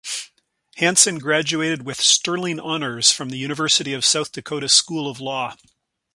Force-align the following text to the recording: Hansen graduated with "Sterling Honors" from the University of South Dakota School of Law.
Hansen 0.77 1.19
graduated 1.19 1.85
with 1.85 2.01
"Sterling 2.01 2.59
Honors" 2.59 3.11
from 3.11 3.29
the 3.29 3.37
University 3.37 3.93
of 3.93 4.03
South 4.03 4.31
Dakota 4.31 4.67
School 4.67 5.07
of 5.07 5.19
Law. 5.19 5.53